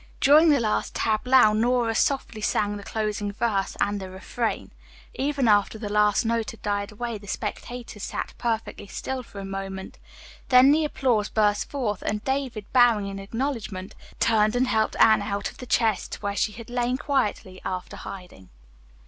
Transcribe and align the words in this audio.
During 0.19 0.49
the 0.49 0.59
last 0.59 0.95
tableau 0.95 1.53
Nora 1.53 1.93
softly 1.93 2.41
sang 2.41 2.75
the 2.75 2.81
closing 2.83 3.31
verse 3.31 3.77
and 3.79 3.99
the 4.01 4.09
refrain. 4.09 4.71
Even 5.13 5.47
after 5.47 5.77
the 5.77 5.93
last 5.93 6.25
note 6.25 6.49
had 6.49 6.63
died 6.63 6.91
away 6.91 7.19
the 7.19 7.27
spectators 7.27 8.01
sat 8.01 8.33
perfectly 8.39 8.87
still 8.87 9.21
for 9.21 9.37
a 9.39 9.45
moment. 9.45 9.99
Then 10.49 10.71
the 10.71 10.85
applause 10.85 11.29
burst 11.29 11.69
forth 11.69 12.01
and 12.01 12.23
David 12.23 12.65
bowing 12.73 13.05
in 13.05 13.19
acknowledgment, 13.19 13.93
turned 14.19 14.55
and 14.55 14.65
helped 14.67 14.95
Anne 14.99 15.21
out 15.21 15.51
of 15.51 15.59
the 15.59 15.67
chest, 15.67 16.15
where 16.23 16.35
she 16.35 16.51
had 16.53 16.71
lain 16.71 16.97
quietly 16.97 17.61
after 17.63 17.95
hiding. 17.97 18.49